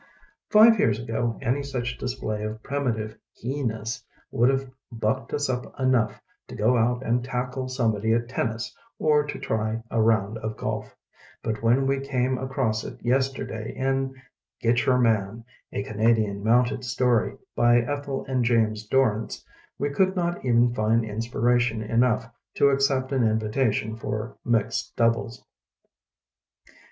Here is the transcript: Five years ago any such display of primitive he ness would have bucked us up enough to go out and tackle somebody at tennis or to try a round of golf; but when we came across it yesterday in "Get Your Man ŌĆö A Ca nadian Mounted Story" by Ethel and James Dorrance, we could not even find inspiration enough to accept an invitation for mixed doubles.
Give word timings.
Five 0.49 0.79
years 0.79 0.97
ago 0.99 1.37
any 1.43 1.61
such 1.61 1.99
display 1.99 2.41
of 2.41 2.63
primitive 2.63 3.15
he 3.33 3.61
ness 3.61 4.03
would 4.31 4.49
have 4.49 4.67
bucked 4.91 5.31
us 5.31 5.47
up 5.47 5.71
enough 5.79 6.19
to 6.47 6.55
go 6.55 6.75
out 6.75 7.03
and 7.03 7.23
tackle 7.23 7.67
somebody 7.67 8.11
at 8.13 8.27
tennis 8.27 8.75
or 8.97 9.23
to 9.23 9.37
try 9.37 9.79
a 9.91 10.01
round 10.01 10.39
of 10.39 10.57
golf; 10.57 10.95
but 11.43 11.61
when 11.61 11.85
we 11.85 11.99
came 11.99 12.39
across 12.39 12.83
it 12.83 12.99
yesterday 13.05 13.73
in 13.75 14.15
"Get 14.59 14.87
Your 14.87 14.97
Man 14.97 15.45
ŌĆö 15.71 15.79
A 15.79 15.83
Ca 15.83 15.93
nadian 15.93 16.41
Mounted 16.43 16.83
Story" 16.83 17.37
by 17.55 17.77
Ethel 17.77 18.25
and 18.25 18.43
James 18.43 18.87
Dorrance, 18.87 19.45
we 19.77 19.91
could 19.91 20.15
not 20.15 20.43
even 20.43 20.73
find 20.73 21.05
inspiration 21.05 21.83
enough 21.83 22.27
to 22.55 22.69
accept 22.69 23.11
an 23.11 23.21
invitation 23.23 23.95
for 23.95 24.35
mixed 24.43 24.95
doubles. 24.95 25.45